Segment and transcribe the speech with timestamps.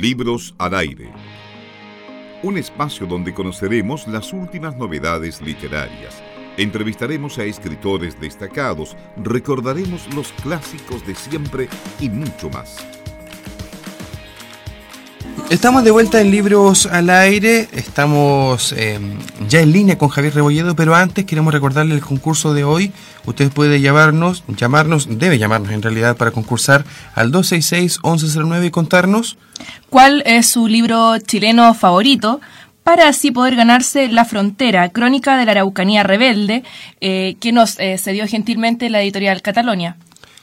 [0.00, 1.10] Libros al aire.
[2.44, 6.22] Un espacio donde conoceremos las últimas novedades literarias.
[6.56, 12.97] Entrevistaremos a escritores destacados, recordaremos los clásicos de siempre y mucho más.
[15.50, 19.00] Estamos de vuelta en Libros al Aire, estamos eh,
[19.48, 22.92] ya en línea con Javier Rebolledo, pero antes queremos recordarle el concurso de hoy.
[23.24, 29.38] Usted puede llamarnos, llamarnos, debe llamarnos en realidad para concursar al 266-1109 y contarnos
[29.88, 32.42] cuál es su libro chileno favorito
[32.82, 36.62] para así poder ganarse La Frontera, Crónica de la Araucanía Rebelde,
[37.00, 39.96] eh, que nos eh, cedió gentilmente la editorial Catalonia.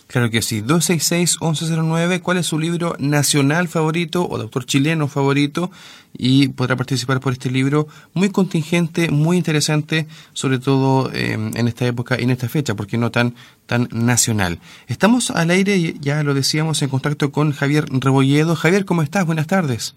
[0.07, 5.71] Claro que sí, 266-1109, ¿cuál es su libro nacional favorito o de autor chileno favorito?
[6.15, 11.87] Y podrá participar por este libro muy contingente, muy interesante, sobre todo eh, en esta
[11.87, 13.33] época y en esta fecha, porque no tan,
[13.65, 14.59] tan nacional.
[14.87, 18.55] Estamos al aire, ya lo decíamos, en contacto con Javier Rebolledo.
[18.55, 19.25] Javier, ¿cómo estás?
[19.25, 19.95] Buenas tardes.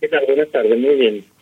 [0.00, 0.26] ¿Qué tal?
[0.26, 1.35] Buenas tardes, muy bien.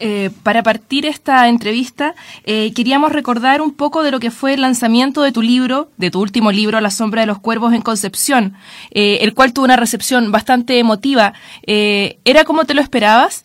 [0.00, 4.60] Eh, para partir esta entrevista, eh, queríamos recordar un poco de lo que fue el
[4.60, 8.54] lanzamiento de tu libro, de tu último libro, La sombra de los cuervos en Concepción,
[8.92, 11.34] eh, el cual tuvo una recepción bastante emotiva.
[11.66, 13.44] ¿Era como te lo esperabas?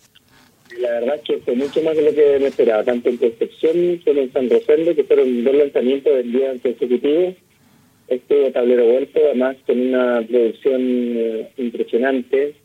[0.80, 4.20] La verdad que fue mucho más de lo que me esperaba, tanto en Concepción como
[4.20, 7.36] en San Rosendo, que fueron dos lanzamientos del día consecutivo.
[8.08, 10.82] Este tablero vuelto, además con una producción
[11.58, 12.56] impresionante,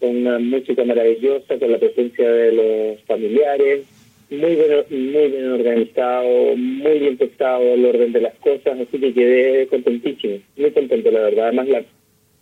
[0.00, 3.84] con una música maravillosa, con la presencia de los familiares,
[4.30, 9.14] muy bien, muy bien organizado, muy bien pensado el orden de las cosas, así que
[9.14, 11.46] quedé contentísimo, muy contento la verdad.
[11.46, 11.84] Además la,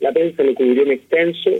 [0.01, 1.51] la prensa lo cubrió en extenso,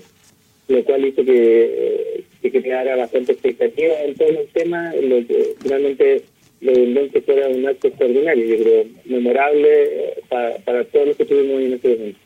[0.69, 6.23] lo cual hizo que, que creara bastante expectativa en todo el tema, lo que finalmente
[6.61, 11.23] lo que fuera un acto extraordinario, yo creo, memorable eh, para, para todos los que
[11.25, 12.19] estuvimos en este evento.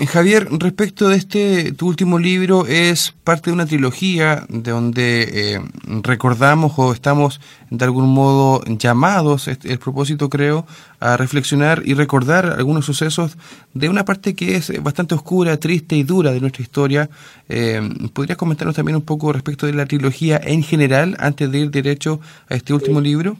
[0.00, 5.22] Eh, Javier, respecto de este, tu último libro es parte de una trilogía de donde
[5.22, 5.58] eh,
[6.02, 10.64] recordamos o estamos de algún modo llamados, el propósito creo,
[10.98, 13.36] a reflexionar y recordar algunos sucesos
[13.74, 17.10] de una parte que es bastante oscura, triste y dura de nuestra historia.
[17.50, 17.80] Eh,
[18.14, 22.18] ¿Podrías comentarnos también un poco respecto de la trilogía en general antes de ir derecho
[22.48, 23.36] a este último libro?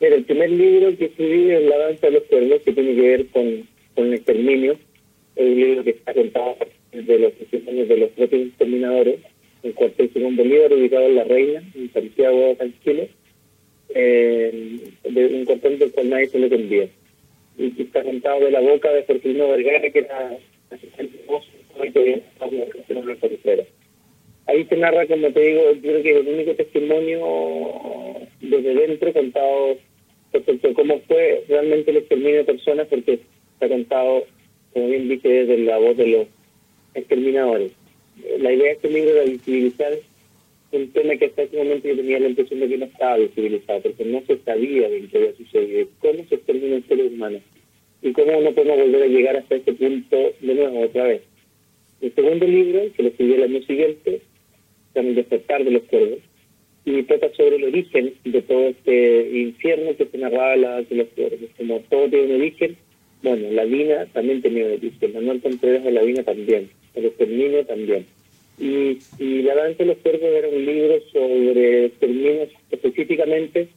[0.00, 3.02] Mira, el primer libro que escribí es La danza de los cuernos, que tiene que
[3.02, 3.44] ver con,
[3.94, 4.78] con el exterminio
[5.42, 6.56] un libro que está contado
[6.92, 9.20] desde los testimonios de los propios exterminadores,
[9.62, 13.10] en cuartel Simón Bolívar, ubicado en La Reina, en Santiago, San Chile,
[13.94, 16.88] eh, de un cuartel del cual nadie se le envía.
[17.58, 20.38] Y que está contado de la boca de Fortino Vergara, que era
[20.70, 21.24] asistente de
[24.46, 29.76] Ahí se narra, como te digo, yo creo que el único testimonio desde dentro contado
[30.32, 33.20] respecto a cómo fue realmente el exterminio de personas, porque
[33.54, 34.24] está contado
[34.72, 36.26] como bien dice, desde la voz de los
[36.94, 37.72] exterminadores.
[38.38, 39.92] La idea de este libro era visibilizar
[40.72, 43.80] un tema que hasta ese momento yo tenía la impresión de que no estaba visibilizado,
[43.82, 47.40] porque no se sabía de qué había sucedido, cómo se extermina el ser humano
[48.02, 51.22] y cómo no podemos volver a llegar hasta este punto de nuevo otra vez.
[52.00, 54.20] El segundo libro, que lo escribí el año siguiente,
[54.92, 56.18] se El despertar de los cuervos,
[56.84, 61.08] y trata sobre el origen de todo este infierno que se narraba la, de los
[61.08, 61.50] cuervos.
[61.56, 62.76] Como todo tiene un origen,
[63.22, 68.06] bueno, la Vina también tenía origen, Manuel Contreras de la Vina también, el exterminio también.
[68.58, 73.68] Y, y La danza de los cuervos era un libro sobre exterminios, específicamente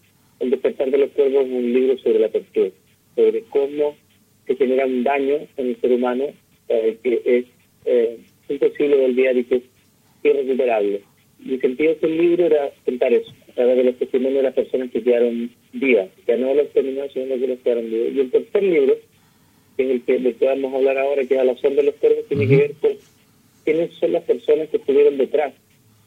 [0.41, 2.69] El despertar de los cuervos un libro sobre la tortura,
[3.15, 3.95] sobre cómo
[4.45, 6.25] se genera un daño en el ser humano
[6.67, 7.45] eh, que es
[7.85, 8.17] eh,
[8.49, 9.63] imposible de olvidar y que es
[10.23, 11.01] irrecuperable.
[11.39, 14.91] Mi sentido de este libro era contar eso, a de los testimonios de las personas
[14.91, 18.13] que quedaron vivas, que no los exterminados, sino que quedaron vivos.
[18.13, 18.97] Y el tercer libro
[19.75, 21.75] que es el que, del que vamos a hablar ahora, que es a la zona
[21.77, 22.91] de los cuervos, tiene que ver con
[23.63, 25.53] quiénes son las personas que estuvieron detrás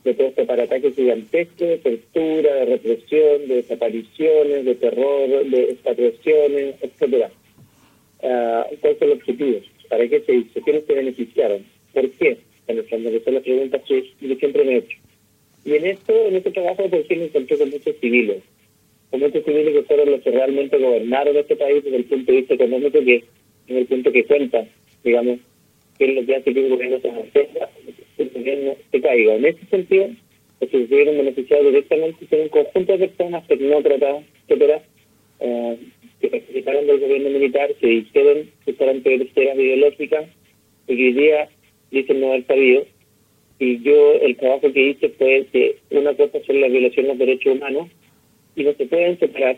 [0.04, 6.76] de todo este parataque gigantesco de tortura, de represión, de desapariciones, de terror, de expatriaciones,
[6.80, 7.30] etcétera.
[8.22, 9.62] Uh, ¿Cuáles son los objetivos?
[9.88, 10.60] ¿Para qué se hizo?
[10.60, 11.66] ¿Quiénes se beneficiaron?
[11.92, 12.38] ¿Por qué?
[12.68, 14.98] En el fondo, que son las preguntas que yo siempre me he hecho.
[15.64, 18.42] Y en esto, en este trabajo, por fin me encontré con muchos civiles,
[19.10, 22.38] con muchos civiles que fueron los que realmente gobernaron este país desde el punto de
[22.38, 23.24] vista económico, que
[23.68, 24.66] en el punto que cuenta,
[25.04, 25.38] digamos,
[25.98, 27.70] qué es lo que hace que un gobierno se mantenga,
[28.16, 29.34] que el gobierno se caiga.
[29.34, 30.08] En ese sentido,
[30.60, 34.82] que se vieron beneficiados directamente son un conjunto de personas tecnócratas, etcétera,
[35.40, 35.76] eh,
[36.20, 40.26] que participaron del gobierno militar, que hicieron justamente terceras ideológicas,
[40.88, 41.48] y que hoy día
[41.90, 42.86] dicen no haber sabido.
[43.58, 47.18] Y yo, el trabajo que hice fue que una cosa son las violaciones de los
[47.18, 47.88] derechos humanos,
[48.54, 49.56] y no se pueden separar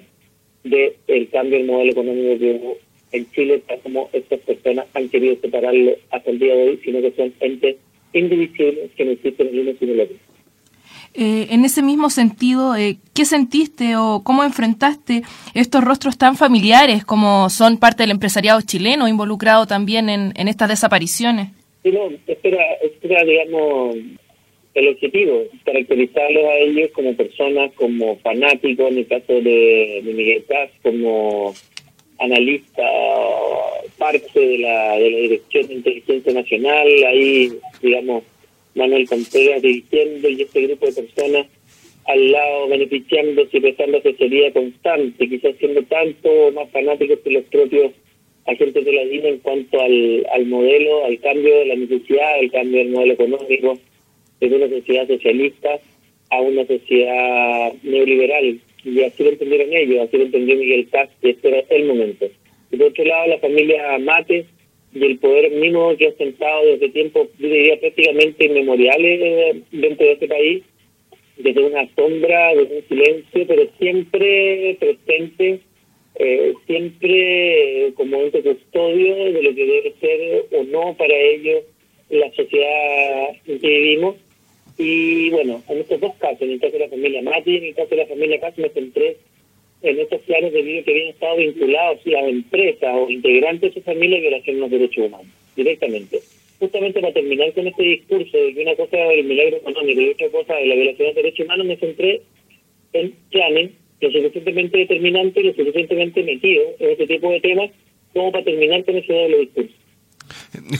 [0.64, 2.78] del cambio del modelo económico que hubo
[3.12, 7.12] en Chile, como estas personas han querido separarlo hasta el día de hoy, sino que
[7.12, 7.76] son entes
[8.12, 10.16] indivisibles que no existen en uno sino el otro.
[11.14, 15.22] Eh, en ese mismo sentido, eh, ¿qué sentiste o cómo enfrentaste
[15.54, 21.48] estos rostros tan familiares como son parte del empresariado chileno involucrado también en, estas desapariciones?
[21.82, 23.96] Sí, no, este era, este digamos,
[24.74, 30.70] el objetivo, caracterizarlos a ellos como personas, como fanáticos, en el caso de, Miguel Paz,
[30.82, 31.54] como
[32.18, 32.82] analista,
[33.96, 38.24] parte de la, de la Dirección de Inteligencia Nacional, ahí, digamos,
[38.74, 41.46] Manuel Contreras dirigiendo y este grupo de personas
[42.06, 47.92] al lado beneficiándose y prestando asesoría constante, quizás siendo tanto más fanáticos que los propios
[48.46, 52.50] agentes de la DINA en cuanto al, al modelo, al cambio de la necesidad, al
[52.50, 53.78] cambio del modelo económico
[54.40, 55.80] de una sociedad socialista
[56.30, 58.60] a una sociedad neoliberal.
[58.84, 62.26] Y así lo entendieron ellos, así lo entendió Miguel Caz, que este era el momento.
[62.70, 64.46] Y por otro lado, la familia Mate
[64.94, 70.06] y el poder mismo que ha sentado desde tiempos, yo diría prácticamente inmemoriales eh, dentro
[70.06, 70.62] de este país,
[71.36, 75.60] desde una sombra, desde un silencio, pero siempre presente,
[76.16, 81.62] eh, siempre como ente custodio de lo que debe ser o no para ellos
[82.10, 84.16] la sociedad en que vivimos.
[84.78, 87.64] Y bueno, en estos dos casos, en el caso de la familia Mati y en
[87.64, 89.16] el caso de la familia Paz, me centré
[89.82, 93.84] en estos planes de vida que habían estado vinculados a empresas o integrantes de su
[93.84, 95.26] familia violación de los derechos humanos,
[95.56, 96.20] directamente.
[96.60, 100.08] Justamente para terminar con este discurso de que una cosa es el milagro económico y
[100.10, 102.22] otra cosa es la violación de los derechos humanos, me centré
[102.92, 103.70] en planes
[104.00, 107.70] lo suficientemente determinantes y lo suficientemente metidos en este tipo de temas
[108.12, 109.74] como para terminar con ese doble discurso.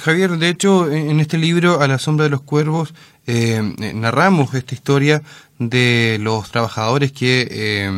[0.01, 2.95] Javier, de hecho, en este libro, A la sombra de los cuervos,
[3.27, 3.61] eh,
[3.95, 5.21] narramos esta historia
[5.59, 7.91] de los trabajadores que, eh,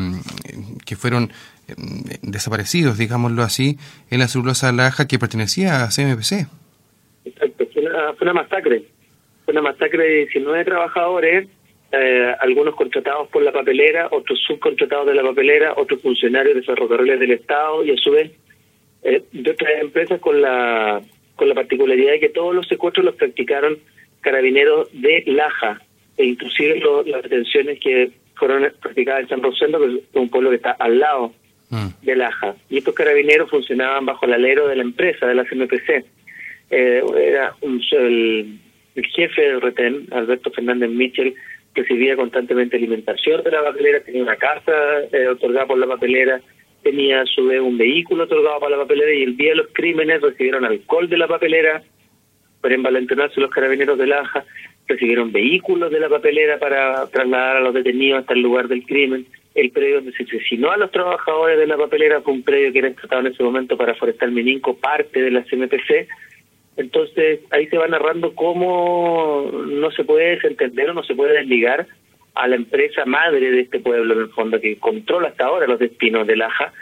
[0.85, 1.31] que fueron
[1.69, 1.75] eh,
[2.23, 3.77] desaparecidos, digámoslo así,
[4.11, 6.49] en la celulosa Laja que pertenecía a CMPC.
[7.25, 7.83] Exacto, fue
[8.23, 8.83] una, masacre.
[9.45, 11.49] Fue una masacre de 19 trabajadores,
[12.41, 17.33] algunos contratados por la papelera, otros subcontratados de la papelera, otros funcionarios de ferrocarriles del
[17.33, 18.33] Estado y a su vez
[19.03, 21.01] de otras empresas con la
[21.41, 23.79] con la particularidad de que todos los secuestros los practicaron
[24.21, 25.81] carabineros de Laja,
[26.19, 30.57] e inclusive las detenciones que fueron practicadas en San Rosendo, que es un pueblo que
[30.57, 31.33] está al lado
[31.71, 31.87] mm.
[32.03, 32.57] de Laja.
[32.69, 36.05] Y estos carabineros funcionaban bajo el alero de la empresa, de la CMPC.
[36.69, 38.59] Eh, era un, el,
[39.15, 41.35] jefe del retén, Alberto Fernández Mitchell,
[41.75, 44.73] recibía constantemente alimentación de la papelera, tenía una casa
[45.11, 46.43] eh, otorgada por la papelera,
[46.91, 49.69] tenía a su vez un vehículo otorgado para la papelera y el día de los
[49.73, 51.83] crímenes recibieron alcohol de la papelera
[52.61, 54.45] para envalentonarse los carabineros de Laja,
[54.87, 59.27] recibieron vehículos de la papelera para trasladar a los detenidos hasta el lugar del crimen.
[59.55, 62.81] El predio donde se asesinó a los trabajadores de la papelera fue un predio que
[62.81, 66.09] era tratado en ese momento para Forestal Mininco, parte de la CMPC.
[66.77, 71.87] Entonces ahí se va narrando cómo no se puede desentender o no se puede desligar
[72.35, 75.79] a la empresa madre de este pueblo, en el fondo, que controla hasta ahora los
[75.79, 76.73] destinos de Laja,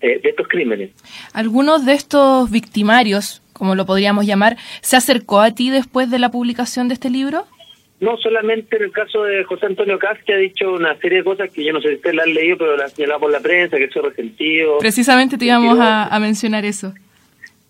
[0.00, 0.90] eh, de estos crímenes.
[1.32, 6.30] ¿Algunos de estos victimarios, como lo podríamos llamar, se acercó a ti después de la
[6.30, 7.46] publicación de este libro?
[8.00, 11.24] No solamente en el caso de José Antonio Cas, que ha dicho una serie de
[11.24, 13.40] cosas que yo no sé si usted la han leído, pero la señalado por la
[13.40, 14.78] prensa, que eso resentido.
[14.78, 16.94] Precisamente te íbamos a mencionar eso.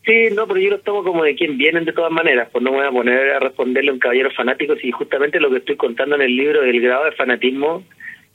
[0.08, 2.70] Sí, no, pero yo lo tomo como de quien vienen de todas maneras, pues no
[2.70, 5.76] me voy a poner a responderle a un caballero fanático si justamente lo que estoy
[5.76, 7.84] contando en el libro es el grado de fanatismo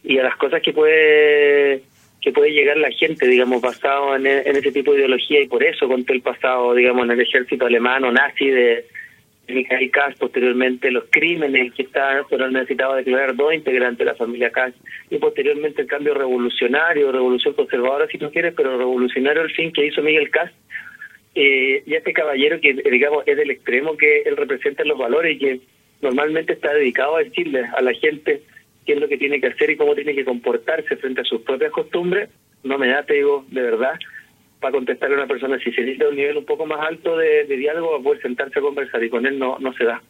[0.03, 1.82] y a las cosas que puede
[2.22, 5.88] que puede llegar la gente, digamos, basado en, ese tipo de ideología y por eso
[5.88, 8.86] conté el pasado, digamos, en el ejército alemán o nazi de,
[9.48, 14.15] de Mikhail Kass, posteriormente los crímenes que estaban, fueron necesitados declarar dos integrantes de la
[14.15, 14.75] familia Kass
[15.10, 19.88] y posteriormente el cambio revolucionario, revolución conservadora si tú quieres, pero revolucionario el fin que
[19.88, 20.51] hizo Miguel Kass
[21.36, 25.40] eh, y este caballero que, digamos, es del extremo que él representa los valores y
[25.40, 25.60] que
[26.02, 28.42] normalmente está dedicado a decirle a la gente
[28.86, 31.42] qué es lo que tiene que hacer y cómo tiene que comportarse frente a sus
[31.42, 32.30] propias costumbres,
[32.63, 33.94] no me da, te digo, de verdad,
[34.60, 37.46] para contestar a una persona si se necesita un nivel un poco más alto de,
[37.46, 40.02] diálogo a poder sentarse a conversar y con él no, no se da.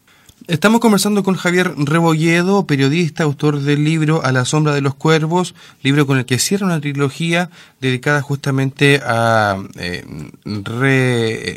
[0.46, 5.54] Estamos conversando con Javier Rebolledo, periodista, autor del libro A la sombra de los cuervos,
[5.82, 7.48] libro con el que cierra una trilogía
[7.80, 10.04] dedicada justamente a eh,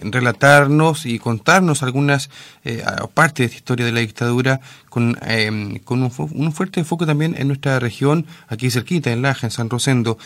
[0.04, 2.30] relatarnos y contarnos algunas
[2.64, 2.82] eh,
[3.14, 4.62] partes de esta historia de la dictadura
[4.98, 9.52] con, eh, con un, fuerte enfoque también en nuestra región, aquí cerquita, en Laja, en
[9.52, 10.18] San Rosendo.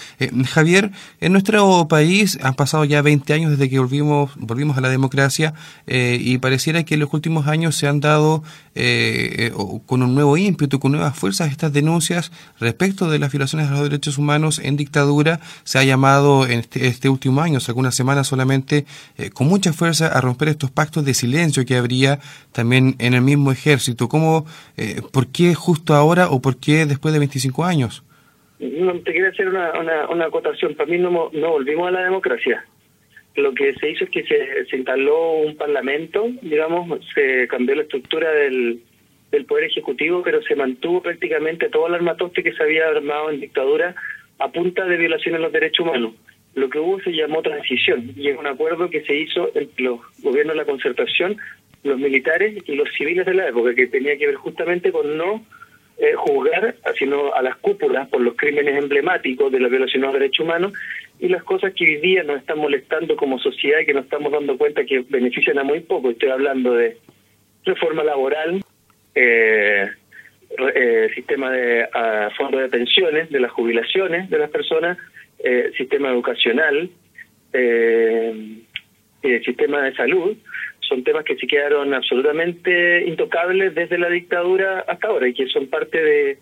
[0.48, 4.88] Javier, en nuestro país han pasado ya 20 años desde que volvimos, volvimos a la
[4.88, 5.54] democracia
[5.86, 9.52] y pareciera que en los últimos años se han dado eh,
[9.86, 13.84] con un nuevo ímpetu, con nuevas fuerzas, estas denuncias respecto de las violaciones a los
[13.84, 15.42] derechos humanos en dictadura.
[15.66, 18.86] Se ha llamado en este, este último año, hace algunas semanas solamente,
[19.34, 22.22] con mucha fuerza a romper estos pactos de silencio que habría
[22.54, 24.08] también en el mismo ejército.
[24.08, 24.46] ¿Cómo,
[25.12, 28.04] ¿Por qué justo ahora o por qué después de 25 años?
[28.60, 29.72] No, te quería hacer una,
[30.10, 30.76] una, acotación.
[30.76, 32.64] Para mí no, no volvimos a la democracia.
[33.36, 37.84] Lo que se hizo es que se, se instaló un parlamento, digamos, se cambió la
[37.84, 38.82] estructura del,
[39.32, 43.40] del Poder Ejecutivo, pero se mantuvo prácticamente todo el armatoste que se había armado en
[43.40, 43.96] dictadura
[44.38, 46.14] a punta de violaciones a los derechos humanos.
[46.54, 50.02] Lo que hubo se llamó transición y es un acuerdo que se hizo entre los
[50.22, 51.38] gobiernos de la concertación,
[51.84, 55.46] los militares y los civiles de la época, que tenía que ver justamente con no
[55.98, 60.16] eh, juzgar sino a las cúpulas por los crímenes emblemáticos de la violación a los
[60.16, 60.74] derechos humanos
[61.20, 64.32] y las cosas que hoy día nos están molestando como sociedad y que nos estamos
[64.32, 66.10] dando cuenta que benefician a muy poco.
[66.10, 66.98] Estoy hablando de
[67.64, 68.64] reforma laboral,
[69.14, 69.88] eh,
[70.76, 71.88] eh sistema de
[72.36, 74.98] fondo de pensiones, de las jubilaciones de las personas,
[75.44, 76.90] eh, sistema educacional,
[77.54, 78.58] eh,
[79.46, 80.36] sistema de salud,
[80.92, 85.68] son temas que se quedaron absolutamente intocables desde la dictadura hasta ahora y que son
[85.68, 86.38] parte de,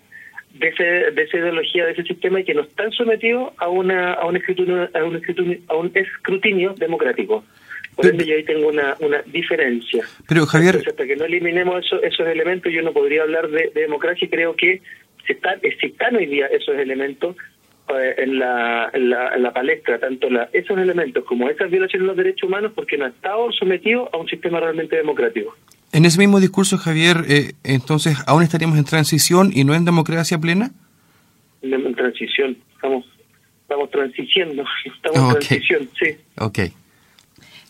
[0.56, 4.14] de, ese, de esa ideología, de ese sistema y que no están sometidos a, una,
[4.14, 7.44] a, un, escrutinio, a, un, escrutinio, a un escrutinio democrático.
[7.96, 10.04] Por ende, yo ahí tengo una, una diferencia.
[10.28, 10.78] Pero, Javier.
[10.88, 14.82] hasta que no eliminemos esos elementos, yo no podría hablar de, democracia y creo que
[15.28, 17.36] se están, si están hoy día esos elementos,
[17.98, 22.48] eh, en la, la, palestra tanto la, esos elementos como esas violaciones de los derechos
[22.48, 25.56] humanos porque no ha estado sometido a un sistema realmente democrático.
[25.92, 30.38] En ese mismo discurso, Javier, eh, entonces, ¿aún estaríamos en transición y no en democracia
[30.38, 30.72] plena?
[31.64, 33.06] En, transición, estamos,
[33.64, 36.16] estamos transiciendo, estamos en transición, sí.
[36.38, 36.60] Ok.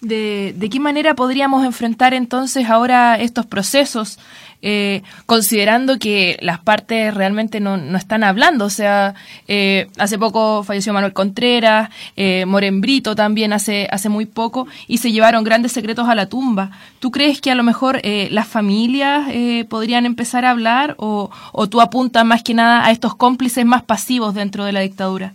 [0.02, 4.18] ¿De, ¿De qué manera podríamos enfrentar entonces ahora estos procesos
[4.62, 8.66] eh, considerando que las partes realmente no, no están hablando.
[8.66, 9.16] O sea,
[9.48, 15.12] eh, hace poco falleció Manuel Contreras, eh, Morembrito también hace, hace muy poco, y se
[15.12, 16.72] llevaron grandes secretos a la tumba.
[17.00, 21.30] ¿Tú crees que a lo mejor eh, las familias eh, podrían empezar a hablar o,
[21.54, 25.34] o tú apuntas más que nada a estos cómplices más pasivos dentro de la dictadura?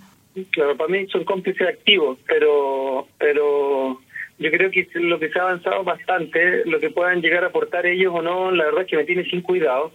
[0.50, 4.00] Claro, para mí son cómplices activos, pero pero
[4.44, 7.86] yo creo que lo que se ha avanzado bastante, lo que puedan llegar a aportar
[7.86, 9.92] ellos o no, la verdad es que me tiene sin cuidado.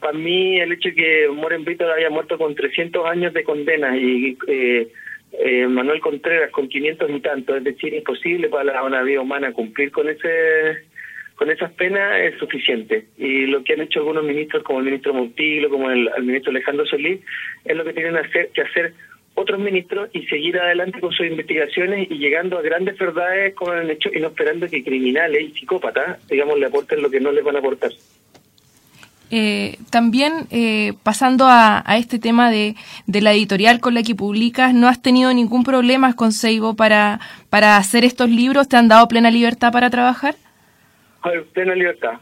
[0.00, 3.94] Para mí el hecho de que Moren Brito haya muerto con 300 años de condena
[3.94, 4.88] y eh,
[5.32, 9.90] eh, Manuel Contreras con 500 y tanto, es decir, imposible para una vida humana cumplir
[9.90, 10.86] con ese
[11.34, 13.04] con esas penas es suficiente.
[13.18, 16.50] Y lo que han hecho algunos ministros, como el ministro Montillo, como el, el ministro
[16.50, 17.20] Alejandro Solís,
[17.66, 18.16] es lo que tienen
[18.54, 18.94] que hacer
[19.42, 23.90] otros ministros y seguir adelante con sus investigaciones y llegando a grandes verdades con el
[23.90, 27.44] hecho y no esperando que criminales y psicópatas, digamos, le aporten lo que no les
[27.44, 27.90] van a aportar.
[29.34, 32.74] Eh, también eh, pasando a, este tema de,
[33.06, 37.18] de, la editorial con la que publicas, ¿no has tenido ningún problema con Seibo para,
[37.48, 38.68] para hacer estos libros?
[38.68, 40.34] ¿Te han dado plena libertad para trabajar?
[41.54, 42.18] plena libertad.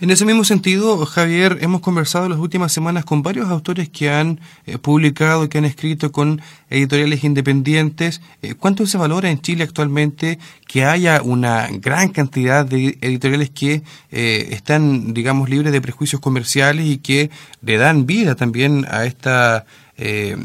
[0.00, 4.10] En ese mismo sentido, Javier, hemos conversado en las últimas semanas con varios autores que
[4.10, 8.22] han eh, publicado, que han escrito con editoriales independientes.
[8.42, 13.82] Eh, ¿Cuánto se valora en Chile actualmente que haya una gran cantidad de editoriales que
[14.10, 17.30] eh, están, digamos, libres de prejuicios comerciales y que
[17.62, 19.66] le dan vida también a esta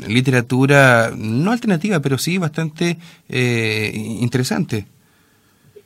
[0.09, 2.97] literatura no alternativa, pero sí bastante
[3.29, 4.85] interesante?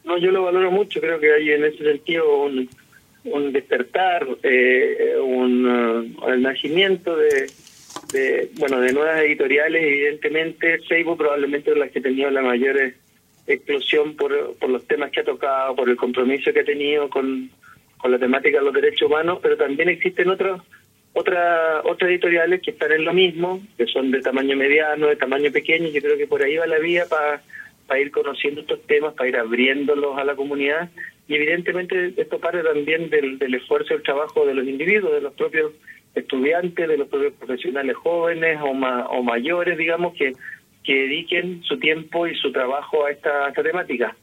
[0.03, 0.99] No, yo lo valoro mucho.
[0.99, 2.67] Creo que hay en ese sentido un
[3.25, 7.49] un despertar, eh, un, uh, el nacimiento de,
[8.13, 12.93] de, bueno, de nuevas editoriales, evidentemente Facebook probablemente es la que ha tenido la mayor
[13.47, 17.49] explosión por, por los temas que ha tocado, por el compromiso que ha tenido con,
[17.97, 20.61] con la temática de los derechos humanos, pero también existen otros
[21.11, 25.51] otra, otras editoriales que están en lo mismo, que son de tamaño mediano, de tamaño
[25.51, 27.41] pequeño, y yo creo que por ahí va la vía para
[27.89, 30.89] para ir conociendo estos temas, para ir abriéndolos a la comunidad
[31.29, 35.21] y evidentemente esto parte también del, del esfuerzo y el trabajo de los individuos, de
[35.21, 35.71] los propios
[36.15, 40.33] estudiantes, de los propios profesionales jóvenes o, mayores, digamos, que,
[40.83, 44.15] que dediquen su tiempo y su trabajo a esta, temática.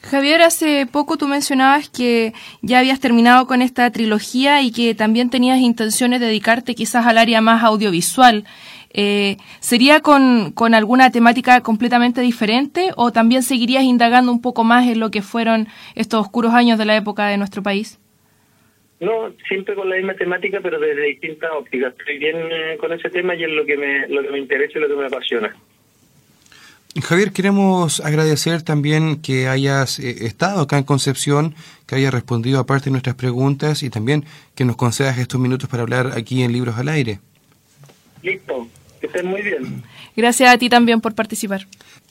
[0.00, 5.28] Javier, hace poco tú mencionabas que ya habías terminado con esta trilogía y que también
[5.28, 8.44] tenías intenciones de dedicarte quizás al área más audiovisual.
[8.96, 14.86] Eh, ¿Sería con, con alguna temática completamente diferente o también seguirías indagando un poco más
[14.86, 17.98] en lo que fueron estos oscuros años de la época de nuestro país?
[19.00, 21.92] No, siempre con la misma temática, pero desde distintas ópticas.
[21.98, 24.78] Estoy bien eh, con ese tema y es lo que me, lo que me interesa
[24.78, 25.54] y lo que me apasiona.
[27.02, 31.56] Javier, queremos agradecer también que hayas eh, estado acá en Concepción,
[31.88, 34.24] que hayas respondido a parte de nuestras preguntas y también
[34.54, 37.18] que nos concedas estos minutos para hablar aquí en Libros al Aire.
[38.22, 38.68] Listo,
[39.04, 39.82] que estén muy bien.
[40.16, 41.66] Gracias a ti también por participar.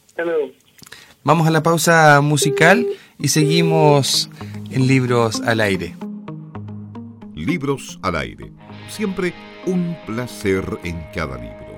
[0.08, 0.52] Hasta luego.
[1.24, 2.86] Vamos a la pausa musical
[3.18, 4.30] y seguimos
[4.70, 5.96] en Libros al Aire.
[7.34, 8.52] Libros al Aire.
[8.90, 9.34] Siempre
[9.66, 11.73] un placer en cada libro.